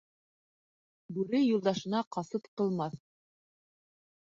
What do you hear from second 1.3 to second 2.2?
юлдашына